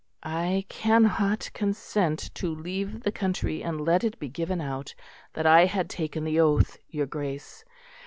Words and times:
"I 0.23 0.65
cannot 0.67 1.51
consent 1.53 2.31
to 2.33 2.55
leave 2.55 3.03
the 3.03 3.11
country 3.11 3.61
and 3.63 3.79
let 3.79 4.03
it 4.03 4.17
be 4.17 4.29
given 4.29 4.59
out 4.59 4.95
that 5.33 5.45
I 5.45 5.65
had 5.67 5.91
taken 5.91 6.23
the 6.23 6.39
oath, 6.39 6.79
your 6.89 7.05
Grace. 7.05 7.63